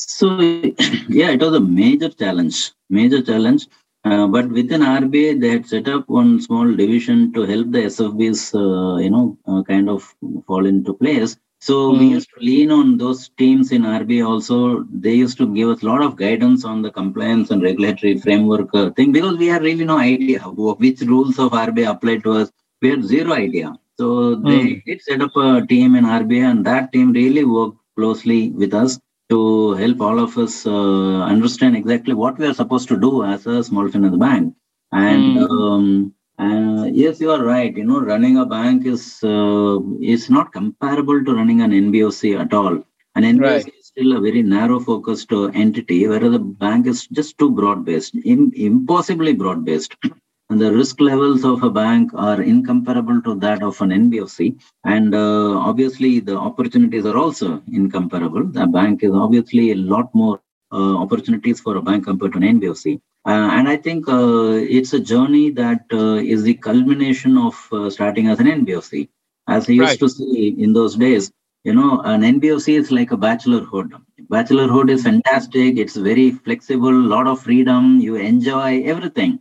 so 0.00 0.40
yeah, 0.40 1.30
it 1.30 1.40
was 1.40 1.54
a 1.54 1.60
major 1.60 2.08
challenge, 2.08 2.72
major 2.88 3.22
challenge. 3.22 3.66
Uh, 4.02 4.26
but 4.26 4.48
within 4.48 4.80
RBI, 4.80 5.40
they 5.40 5.50
had 5.50 5.66
set 5.66 5.88
up 5.88 6.08
one 6.08 6.40
small 6.40 6.66
division 6.74 7.32
to 7.34 7.42
help 7.42 7.70
the 7.70 7.80
SFBs, 7.80 8.54
uh, 8.54 8.96
you 8.96 9.10
know, 9.10 9.36
uh, 9.46 9.62
kind 9.62 9.90
of 9.90 10.14
fall 10.46 10.64
into 10.64 10.94
place. 10.94 11.36
So 11.60 11.92
mm. 11.92 11.98
we 11.98 12.06
hmm. 12.06 12.14
used 12.14 12.30
to 12.30 12.40
lean 12.40 12.70
on 12.70 12.96
those 12.96 13.28
teams 13.36 13.70
in 13.70 13.82
RBI 13.82 14.26
also. 14.26 14.84
They 14.90 15.12
used 15.14 15.36
to 15.38 15.54
give 15.54 15.68
us 15.68 15.82
a 15.82 15.86
lot 15.86 16.02
of 16.02 16.16
guidance 16.16 16.64
on 16.64 16.80
the 16.80 16.90
compliance 16.90 17.50
and 17.50 17.62
regulatory 17.62 18.18
framework 18.18 18.74
uh, 18.74 18.90
thing 18.90 19.12
because 19.12 19.36
we 19.36 19.46
had 19.46 19.62
really 19.62 19.84
no 19.84 19.98
idea 19.98 20.40
which 20.40 21.00
rules 21.02 21.38
of 21.38 21.52
RBI 21.52 21.90
apply 21.90 22.18
to 22.18 22.32
us. 22.32 22.50
We 22.80 22.88
had 22.88 23.04
zero 23.04 23.34
idea. 23.34 23.78
So 23.98 24.36
they 24.36 24.60
mm. 24.60 24.84
did 24.86 25.02
set 25.02 25.20
up 25.20 25.36
a 25.36 25.66
team 25.66 25.94
in 25.94 26.04
RBI, 26.04 26.50
and 26.50 26.64
that 26.64 26.90
team 26.92 27.12
really 27.12 27.44
worked 27.44 27.76
closely 27.94 28.50
with 28.50 28.72
us 28.72 28.98
to 29.28 29.74
help 29.74 30.00
all 30.00 30.18
of 30.18 30.38
us 30.38 30.66
uh, 30.66 31.20
understand 31.34 31.76
exactly 31.76 32.14
what 32.14 32.38
we 32.38 32.46
are 32.46 32.54
supposed 32.54 32.88
to 32.88 32.98
do 32.98 33.24
as 33.24 33.46
a 33.46 33.62
small 33.62 33.86
finance 33.88 34.16
bank. 34.16 34.54
And 34.92 35.36
mm. 35.36 35.50
um, 35.50 36.14
uh, 36.40 36.84
yes, 36.86 37.20
you 37.20 37.30
are 37.30 37.44
right. 37.44 37.76
You 37.76 37.84
know, 37.84 38.00
running 38.00 38.38
a 38.38 38.46
bank 38.46 38.86
is 38.86 39.22
uh, 39.22 39.78
is 40.00 40.30
not 40.30 40.52
comparable 40.52 41.22
to 41.24 41.34
running 41.34 41.60
an 41.60 41.72
NBFC 41.72 42.38
at 42.38 42.54
all. 42.54 42.82
An 43.16 43.24
NBFC 43.24 43.64
right. 43.64 43.74
is 43.78 43.86
still 43.86 44.16
a 44.16 44.20
very 44.20 44.42
narrow 44.42 44.80
focused 44.80 45.32
uh, 45.32 45.44
entity, 45.64 46.06
whereas 46.06 46.32
the 46.32 46.38
bank 46.38 46.86
is 46.86 47.06
just 47.08 47.36
too 47.38 47.50
broad 47.50 47.84
based, 47.84 48.14
Im- 48.24 48.52
impossibly 48.54 49.34
broad 49.34 49.64
based. 49.64 49.96
and 50.50 50.60
the 50.60 50.72
risk 50.72 51.00
levels 51.00 51.44
of 51.44 51.62
a 51.62 51.70
bank 51.70 52.10
are 52.14 52.40
incomparable 52.42 53.20
to 53.22 53.34
that 53.36 53.62
of 53.62 53.80
an 53.82 53.90
NBFC. 53.90 54.58
And 54.84 55.14
uh, 55.14 55.58
obviously, 55.58 56.20
the 56.20 56.36
opportunities 56.36 57.04
are 57.04 57.16
also 57.16 57.62
incomparable. 57.72 58.46
The 58.46 58.66
bank 58.66 59.02
is 59.02 59.12
obviously 59.12 59.72
a 59.72 59.76
lot 59.76 60.12
more 60.14 60.40
uh, 60.72 60.96
opportunities 60.96 61.60
for 61.60 61.76
a 61.76 61.82
bank 61.82 62.04
compared 62.04 62.32
to 62.32 62.38
an 62.38 62.60
NBFC. 62.60 63.00
Uh, 63.26 63.50
and 63.52 63.68
I 63.68 63.76
think 63.76 64.08
uh, 64.08 64.52
it's 64.76 64.92
a 64.92 65.00
journey 65.00 65.50
that 65.50 65.84
uh, 65.92 66.14
is 66.14 66.42
the 66.42 66.54
culmination 66.54 67.36
of 67.36 67.54
uh, 67.72 67.90
starting 67.90 68.28
as 68.28 68.40
an 68.40 68.46
NBFC. 68.46 69.08
As 69.48 69.68
I 69.68 69.72
used 69.72 69.90
right. 69.90 69.98
to 69.98 70.08
say 70.08 70.54
in 70.58 70.72
those 70.72 70.96
days, 70.96 71.30
you 71.64 71.74
know, 71.74 72.00
an 72.00 72.22
NBFC 72.22 72.78
is 72.78 72.90
like 72.90 73.12
a 73.12 73.16
bachelorhood. 73.16 73.92
Bachelorhood 74.30 74.90
is 74.90 75.02
fantastic. 75.02 75.76
It's 75.76 75.96
very 75.96 76.30
flexible, 76.30 76.88
a 76.88 77.08
lot 77.14 77.26
of 77.26 77.42
freedom. 77.42 78.00
You 78.00 78.16
enjoy 78.16 78.82
everything 78.84 79.40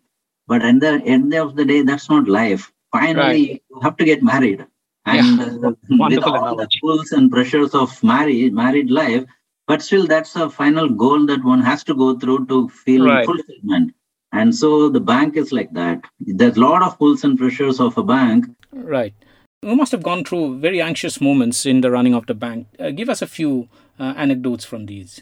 but 0.50 0.64
at 0.64 0.80
the 0.80 1.00
end 1.06 1.32
of 1.36 1.56
the 1.56 1.64
day, 1.64 1.84
that's 1.84 2.10
not 2.10 2.28
life. 2.28 2.74
Finally, 2.92 3.48
right. 3.52 3.64
you 3.70 3.80
have 3.84 3.96
to 3.98 4.04
get 4.04 4.24
married. 4.24 4.66
And 5.06 5.38
yeah. 5.38 5.70
uh, 5.70 5.74
with 6.10 6.24
all 6.24 6.56
the 6.56 6.68
pulls 6.82 7.12
and 7.12 7.32
pressures 7.32 7.76
of 7.76 8.04
marriage, 8.04 8.52
married 8.52 8.90
life, 8.90 9.26
but 9.70 9.84
still 9.84 10.08
that's 10.08 10.36
a 10.36 10.50
final 10.50 10.90
goal 10.90 11.28
that 11.28 11.44
one 11.44 11.62
has 11.62 11.84
to 11.84 11.94
go 11.94 12.18
through 12.18 12.48
to 12.48 12.68
feel 12.70 13.06
right. 13.06 13.24
fulfillment. 13.24 13.94
And 14.32 14.56
so 14.56 14.90
the 14.90 15.00
bank 15.00 15.38
is 15.38 15.52
like 15.52 15.72
that. 15.74 16.02
There's 16.20 16.58
a 16.58 16.60
lot 16.60 16.82
of 16.82 16.98
pulls 16.98 17.24
and 17.24 17.38
pressures 17.38 17.80
of 17.80 17.96
a 17.96 18.04
bank. 18.04 18.48
Right. 18.72 19.14
You 19.62 19.76
must 19.76 19.92
have 19.92 20.02
gone 20.02 20.24
through 20.24 20.60
very 20.60 20.82
anxious 20.82 21.22
moments 21.22 21.68
in 21.68 21.82
the 21.82 21.92
running 21.92 22.16
of 22.16 22.26
the 22.26 22.34
bank. 22.34 22.66
Uh, 22.80 22.90
give 22.90 23.10
us 23.10 23.22
a 23.22 23.28
few 23.28 23.70
uh, 24.00 24.14
anecdotes 24.18 24.66
from 24.66 24.88
these. 24.88 25.22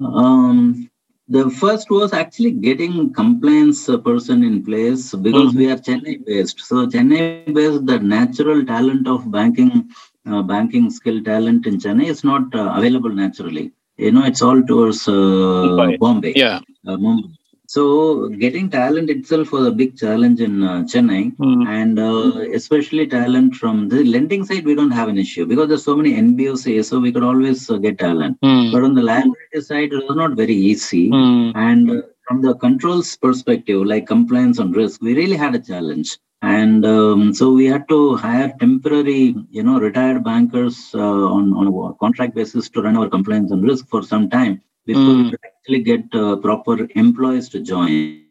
Um, 0.00 0.90
the 1.28 1.48
first 1.48 1.90
was 1.90 2.12
actually 2.12 2.50
getting 2.50 3.12
compliance 3.12 3.86
person 3.86 4.42
in 4.42 4.64
place 4.64 5.14
because 5.14 5.50
mm-hmm. 5.50 5.58
we 5.58 5.70
are 5.70 5.76
Chennai 5.76 6.26
based. 6.26 6.58
So 6.58 6.88
Chennai 6.88 7.54
based, 7.54 7.86
the 7.86 8.00
natural 8.00 8.66
talent 8.66 9.06
of 9.06 9.30
banking, 9.30 9.90
uh, 10.26 10.42
banking 10.42 10.90
skill 10.90 11.22
talent 11.22 11.66
in 11.66 11.78
Chennai 11.78 12.06
is 12.06 12.24
not 12.24 12.54
uh, 12.54 12.74
available 12.76 13.10
naturally. 13.10 13.72
You 13.96 14.12
know, 14.12 14.24
it's 14.24 14.42
all 14.42 14.62
towards 14.62 15.06
uh, 15.06 15.96
Bombay, 15.98 16.32
yeah, 16.34 16.60
uh, 16.86 16.96
Mumbai. 16.96 17.36
So 17.66 18.28
getting 18.30 18.68
talent 18.68 19.10
itself 19.10 19.52
was 19.52 19.64
a 19.64 19.70
big 19.70 19.96
challenge 19.96 20.40
in 20.40 20.64
uh, 20.64 20.82
Chennai, 20.82 21.36
mm. 21.36 21.68
and 21.68 22.00
uh, 22.00 22.40
especially 22.52 23.06
talent 23.06 23.54
from 23.54 23.88
the 23.88 24.02
lending 24.02 24.44
side, 24.44 24.64
we 24.64 24.74
don't 24.74 24.90
have 24.90 25.08
an 25.08 25.16
issue 25.16 25.46
because 25.46 25.68
there's 25.68 25.84
so 25.84 25.94
many 25.94 26.14
NBFCs, 26.14 26.86
so 26.86 26.98
we 26.98 27.12
could 27.12 27.22
always 27.22 27.70
uh, 27.70 27.76
get 27.76 28.00
talent. 28.00 28.40
Mm. 28.40 28.72
But 28.72 28.82
on 28.82 28.94
the 28.96 29.02
liability 29.02 29.60
side, 29.60 29.92
it 29.92 30.04
was 30.08 30.16
not 30.16 30.32
very 30.32 30.52
easy. 30.54 31.10
Mm. 31.10 31.52
And 31.54 31.90
uh, 31.90 32.02
from 32.26 32.42
the 32.42 32.56
controls 32.56 33.16
perspective, 33.16 33.86
like 33.86 34.08
compliance 34.08 34.58
on 34.58 34.72
risk, 34.72 35.00
we 35.00 35.14
really 35.14 35.36
had 35.36 35.54
a 35.54 35.60
challenge. 35.60 36.18
And 36.42 36.86
um, 36.86 37.34
so 37.34 37.52
we 37.52 37.66
had 37.66 37.86
to 37.88 38.16
hire 38.16 38.54
temporary, 38.58 39.34
you 39.50 39.62
know, 39.62 39.78
retired 39.78 40.24
bankers 40.24 40.90
uh, 40.94 40.98
on, 40.98 41.52
on 41.52 41.66
a 41.66 41.94
contract 41.98 42.34
basis 42.34 42.70
to 42.70 42.82
run 42.82 42.96
our 42.96 43.10
compliance 43.10 43.50
and 43.50 43.62
risk 43.62 43.86
for 43.88 44.02
some 44.02 44.30
time 44.30 44.62
before 44.86 45.02
mm. 45.02 45.34
actually 45.44 45.80
get 45.80 46.04
uh, 46.14 46.36
proper 46.36 46.88
employees 46.94 47.48
to 47.50 47.60
join. 47.60 48.24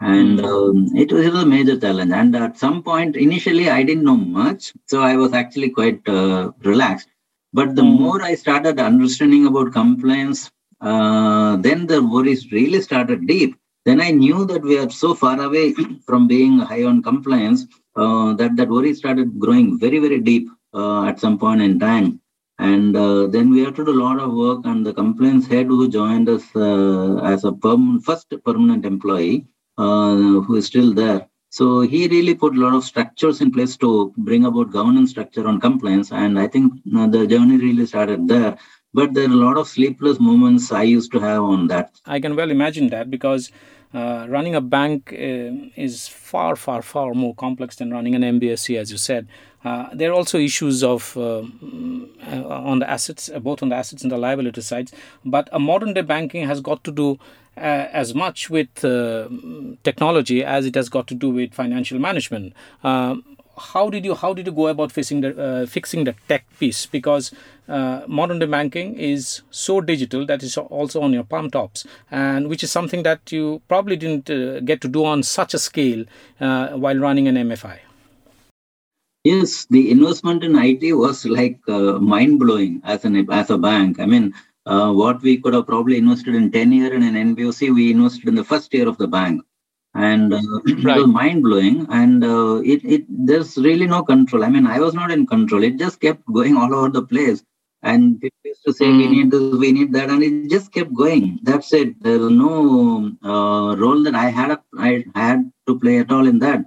And 0.00 0.38
mm. 0.38 0.44
um, 0.44 0.96
it, 0.96 1.12
was, 1.12 1.26
it, 1.26 1.32
was, 1.32 1.42
a 1.42 1.46
major 1.46 1.78
challenge. 1.78 2.12
And 2.12 2.34
at 2.36 2.56
some 2.56 2.82
point, 2.82 3.16
initially, 3.16 3.68
I 3.68 3.82
didn't 3.82 4.04
know 4.04 4.16
much. 4.16 4.72
So 4.86 5.02
I 5.02 5.16
was 5.16 5.32
actually 5.32 5.70
quite 5.70 6.08
uh, 6.08 6.52
relaxed. 6.62 7.08
But 7.52 7.74
the 7.74 7.82
mm. 7.82 7.98
more 7.98 8.22
I 8.22 8.36
started 8.36 8.78
understanding 8.78 9.46
about 9.46 9.72
compliance, 9.72 10.50
uh, 10.80 11.56
then 11.56 11.86
the 11.88 12.00
worries 12.02 12.52
really 12.52 12.80
started 12.80 13.26
deep. 13.26 13.56
Then 13.90 14.00
I 14.00 14.12
knew 14.12 14.44
that 14.44 14.62
we 14.62 14.78
are 14.78 14.88
so 14.88 15.14
far 15.14 15.36
away 15.40 15.74
from 16.06 16.28
being 16.28 16.60
high 16.60 16.84
on 16.84 17.02
compliance 17.02 17.66
uh, 17.96 18.34
that 18.34 18.54
that 18.54 18.68
worry 18.68 18.94
started 18.94 19.36
growing 19.44 19.80
very, 19.80 19.98
very 19.98 20.20
deep 20.20 20.48
uh, 20.72 21.06
at 21.06 21.18
some 21.18 21.36
point 21.36 21.60
in 21.60 21.80
time. 21.80 22.20
And 22.60 22.96
uh, 22.96 23.26
then 23.26 23.50
we 23.50 23.64
had 23.64 23.74
to 23.74 23.84
do 23.84 23.90
a 23.90 24.02
lot 24.06 24.20
of 24.20 24.32
work. 24.32 24.60
And 24.64 24.86
the 24.86 24.94
compliance 24.94 25.48
head 25.48 25.66
who 25.66 25.88
joined 25.88 26.28
us 26.28 26.44
uh, 26.54 27.16
as 27.32 27.42
a 27.42 27.50
perm- 27.50 28.00
first 28.00 28.32
permanent 28.44 28.86
employee, 28.86 29.46
uh, 29.76 30.14
who 30.44 30.54
is 30.54 30.66
still 30.66 30.94
there. 30.94 31.26
So 31.48 31.80
he 31.80 32.06
really 32.06 32.36
put 32.36 32.54
a 32.54 32.60
lot 32.60 32.74
of 32.74 32.84
structures 32.84 33.40
in 33.40 33.50
place 33.50 33.76
to 33.78 34.14
bring 34.18 34.44
about 34.44 34.70
governance 34.70 35.10
structure 35.10 35.48
on 35.48 35.58
compliance. 35.58 36.12
And 36.12 36.38
I 36.38 36.46
think 36.46 36.74
the 36.84 37.26
journey 37.26 37.56
really 37.56 37.86
started 37.86 38.28
there. 38.28 38.56
But 38.94 39.14
there 39.14 39.28
are 39.28 39.32
a 39.32 39.44
lot 39.46 39.56
of 39.56 39.68
sleepless 39.68 40.20
moments 40.20 40.70
I 40.72 40.82
used 40.82 41.10
to 41.12 41.20
have 41.20 41.42
on 41.42 41.68
that. 41.68 41.90
I 42.06 42.20
can 42.20 42.34
well 42.36 42.50
imagine 42.50 42.88
that 42.90 43.08
because 43.08 43.52
uh, 43.92 44.26
running 44.28 44.54
a 44.54 44.60
bank 44.60 45.12
uh, 45.12 45.50
is 45.76 46.06
far, 46.06 46.56
far, 46.56 46.82
far 46.82 47.12
more 47.14 47.34
complex 47.34 47.76
than 47.76 47.90
running 47.90 48.14
an 48.14 48.22
NBFC, 48.22 48.78
as 48.78 48.92
you 48.92 48.98
said. 48.98 49.26
Uh, 49.64 49.88
there 49.92 50.10
are 50.10 50.14
also 50.14 50.38
issues 50.38 50.82
of 50.82 51.16
uh, 51.16 51.42
uh, 51.42 52.48
on 52.48 52.78
the 52.78 52.88
assets, 52.88 53.28
uh, 53.28 53.38
both 53.38 53.62
on 53.62 53.68
the 53.68 53.74
assets 53.74 54.02
and 54.02 54.10
the 54.10 54.16
liability 54.16 54.60
sides. 54.62 54.92
But 55.24 55.48
a 55.52 55.58
modern 55.58 55.92
day 55.92 56.02
banking 56.02 56.46
has 56.46 56.60
got 56.60 56.82
to 56.84 56.92
do 56.92 57.18
as 57.56 58.14
much 58.14 58.48
with 58.48 58.72
technology 59.82 60.42
as 60.42 60.64
it 60.64 60.74
has 60.74 60.88
got 60.88 61.06
to 61.08 61.14
do 61.14 61.28
with 61.28 61.52
financial 61.52 61.98
management 61.98 62.54
how 63.60 63.90
did 63.90 64.04
you 64.04 64.14
how 64.14 64.32
did 64.34 64.46
you 64.46 64.52
go 64.52 64.68
about 64.68 64.92
fixing 64.92 65.20
the 65.20 65.30
uh, 65.46 65.66
fixing 65.66 66.04
the 66.04 66.14
tech 66.28 66.44
piece? 66.58 66.86
Because 66.86 67.32
uh, 67.68 68.02
modern 68.06 68.38
day 68.38 68.46
banking 68.46 68.94
is 68.94 69.42
so 69.50 69.80
digital 69.80 70.26
that 70.26 70.42
is 70.42 70.56
also 70.56 71.02
on 71.02 71.12
your 71.12 71.24
palm 71.24 71.50
tops 71.50 71.86
and 72.10 72.48
which 72.48 72.64
is 72.64 72.70
something 72.70 73.02
that 73.04 73.30
you 73.30 73.62
probably 73.68 73.96
didn't 73.96 74.30
uh, 74.30 74.60
get 74.60 74.80
to 74.80 74.88
do 74.88 75.04
on 75.04 75.22
such 75.22 75.54
a 75.54 75.58
scale 75.58 76.04
uh, 76.40 76.68
while 76.70 76.96
running 76.96 77.28
an 77.28 77.36
mfi 77.36 77.78
yes 79.24 79.66
the 79.70 79.90
investment 79.90 80.42
in 80.42 80.56
it 80.56 80.92
was 80.94 81.24
like 81.26 81.58
uh, 81.68 81.92
mind 82.14 82.38
blowing 82.40 82.80
as 82.84 83.04
an 83.04 83.14
as 83.30 83.50
a 83.50 83.58
bank. 83.58 84.00
I 84.00 84.06
mean 84.06 84.32
uh, 84.66 84.92
what 84.92 85.22
we 85.22 85.38
could 85.38 85.54
have 85.54 85.66
probably 85.66 85.96
invested 85.96 86.34
in 86.34 86.50
10 86.50 86.72
years 86.72 86.92
in 86.92 87.02
an 87.02 87.34
nbfc 87.34 87.74
we 87.74 87.90
invested 87.90 88.28
in 88.28 88.34
the 88.34 88.44
first 88.44 88.72
year 88.74 88.88
of 88.88 88.98
the 88.98 89.08
bank 89.08 89.42
and 89.94 90.32
uh, 90.32 90.38
right. 90.38 90.96
it 90.96 91.00
was 91.00 91.06
mind 91.06 91.42
blowing 91.42 91.86
and 91.90 92.24
uh, 92.24 92.56
it, 92.64 92.84
it 92.84 93.04
there's 93.08 93.56
really 93.58 93.86
no 93.86 94.02
control 94.02 94.44
i 94.44 94.48
mean 94.48 94.66
i 94.66 94.78
was 94.78 94.94
not 94.94 95.10
in 95.10 95.26
control 95.26 95.62
it 95.64 95.78
just 95.78 96.00
kept 96.00 96.24
going 96.32 96.56
all 96.56 96.74
over 96.74 96.88
the 96.88 97.02
place 97.02 97.42
and 97.82 98.20
people 98.20 98.38
used 98.44 98.62
to 98.64 98.72
say 98.72 98.84
mm. 98.84 98.98
we 98.98 99.06
hmm. 99.06 99.12
need 99.12 99.30
this 99.30 99.56
we 99.56 99.72
need 99.72 99.92
that 99.92 100.10
and 100.10 100.22
it 100.22 100.50
just 100.50 100.70
kept 100.72 100.92
going 100.94 101.38
that's 101.42 101.72
it 101.72 102.00
there 102.02 102.18
was 102.18 102.30
no 102.30 103.10
uh, 103.24 103.74
role 103.76 104.02
that 104.02 104.14
i 104.14 104.28
had 104.28 104.58
i 104.78 105.04
had 105.14 105.50
to 105.66 105.78
play 105.78 105.98
at 105.98 106.12
all 106.12 106.26
in 106.26 106.38
that 106.38 106.60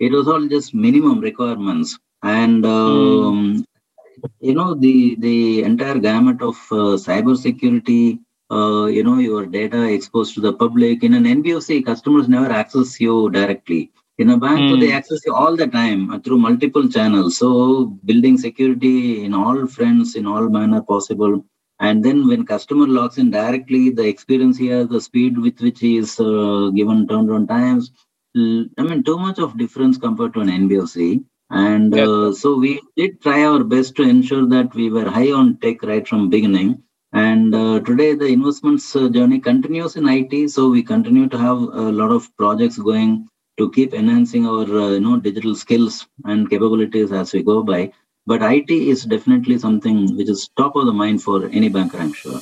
it 0.00 0.12
was 0.12 0.26
all 0.28 0.46
just 0.46 0.74
minimum 0.74 1.20
requirements 1.20 1.98
and 2.22 2.64
hmm. 2.64 2.70
um, 2.70 3.56
mm. 3.56 4.30
you 4.40 4.54
know 4.54 4.74
the 4.74 5.16
the 5.26 5.62
entire 5.62 5.98
gamut 5.98 6.40
of 6.42 6.56
uh, 6.72 6.96
cyber 7.06 7.36
security 7.36 8.18
uh, 8.50 8.86
you 8.86 9.02
know 9.02 9.18
your 9.18 9.46
data 9.46 9.82
exposed 9.84 10.34
to 10.34 10.40
the 10.40 10.52
public. 10.52 11.02
In 11.02 11.14
an 11.14 11.24
nbfc 11.24 11.84
customers 11.84 12.28
never 12.28 12.50
access 12.50 13.00
you 13.00 13.30
directly. 13.30 13.92
In 14.18 14.30
a 14.30 14.36
bank 14.38 14.60
mm. 14.60 14.80
they 14.80 14.92
access 14.92 15.20
you 15.26 15.34
all 15.34 15.56
the 15.56 15.66
time 15.66 16.20
through 16.22 16.38
multiple 16.38 16.88
channels. 16.88 17.38
So 17.38 17.86
building 18.04 18.38
security 18.38 19.24
in 19.24 19.34
all 19.34 19.66
fronts 19.66 20.16
in 20.16 20.26
all 20.26 20.48
manner 20.48 20.82
possible. 20.82 21.44
And 21.78 22.02
then 22.02 22.26
when 22.26 22.46
customer 22.46 22.86
logs 22.86 23.18
in 23.18 23.30
directly 23.30 23.90
the 23.90 24.06
experience 24.06 24.56
here 24.56 24.84
the 24.86 25.00
speed 25.00 25.36
with 25.38 25.60
which 25.60 25.80
he 25.80 25.98
is 25.98 26.18
uh, 26.18 26.70
given 26.74 27.06
turnaround 27.06 27.48
times 27.48 27.92
i 28.36 28.82
mean 28.88 29.02
too 29.02 29.18
much 29.18 29.38
of 29.38 29.56
difference 29.56 29.96
compared 29.96 30.34
to 30.34 30.40
an 30.40 30.48
nbfc 30.48 31.24
and 31.50 31.94
yep. 31.94 32.08
uh, 32.08 32.32
so 32.32 32.56
we 32.56 32.80
did 32.96 33.20
try 33.22 33.44
our 33.44 33.62
best 33.64 33.94
to 33.96 34.02
ensure 34.02 34.46
that 34.46 34.74
we 34.74 34.90
were 34.90 35.08
high 35.08 35.30
on 35.30 35.56
tech 35.58 35.82
right 35.82 36.06
from 36.06 36.28
beginning 36.28 36.70
and 37.12 37.54
uh, 37.54 37.80
today, 37.80 38.14
the 38.14 38.26
investments 38.26 38.94
uh, 38.96 39.08
journey 39.08 39.38
continues 39.38 39.96
in 39.96 40.08
IT. 40.08 40.50
So 40.50 40.68
we 40.70 40.82
continue 40.82 41.28
to 41.28 41.38
have 41.38 41.58
a 41.58 41.92
lot 41.92 42.10
of 42.10 42.34
projects 42.36 42.78
going 42.78 43.28
to 43.58 43.70
keep 43.70 43.94
enhancing 43.94 44.46
our 44.46 44.64
uh, 44.64 44.90
you 44.90 45.00
know 45.00 45.18
digital 45.18 45.54
skills 45.54 46.06
and 46.24 46.50
capabilities 46.50 47.12
as 47.12 47.32
we 47.32 47.42
go 47.42 47.62
by. 47.62 47.92
But 48.26 48.42
IT 48.42 48.70
is 48.70 49.04
definitely 49.04 49.58
something 49.58 50.16
which 50.16 50.28
is 50.28 50.50
top 50.56 50.74
of 50.74 50.86
the 50.86 50.92
mind 50.92 51.22
for 51.22 51.46
any 51.46 51.68
banker, 51.68 51.98
I'm 51.98 52.12
sure. 52.12 52.40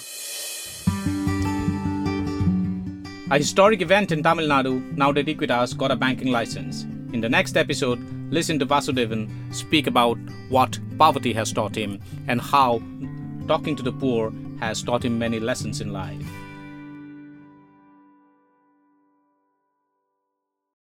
A 3.31 3.39
historic 3.39 3.83
event 3.83 4.13
in 4.13 4.23
Tamil 4.23 4.49
Nadu 4.49 4.97
now 4.97 5.13
that 5.13 5.27
Equitas 5.27 5.77
got 5.77 5.91
a 5.91 5.97
banking 5.97 6.33
license. 6.33 6.85
In 7.13 7.21
the 7.21 7.29
next 7.29 7.57
episode, 7.57 7.99
listen 8.31 8.59
to 8.59 8.67
Vasudevan 8.67 9.29
speak 9.55 9.87
about 9.87 10.19
what 10.49 10.79
poverty 10.99 11.33
has 11.35 11.53
taught 11.53 11.77
him 11.77 12.01
and 12.29 12.41
how 12.41 12.83
talking 13.47 13.77
to 13.77 13.83
the 13.83 13.93
poor 13.93 14.33
has 14.61 14.83
taught 14.83 15.05
him 15.05 15.19
many 15.19 15.41
lessons 15.41 15.81
in 15.81 15.93
life. 15.93 16.44